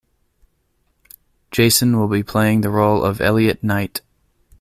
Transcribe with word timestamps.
Jason 1.51 1.95
will 1.95 2.07
be 2.07 2.23
playing 2.23 2.61
the 2.61 2.71
role 2.71 3.03
of 3.05 3.21
Elliot 3.21 3.63
Knight. 3.63 4.01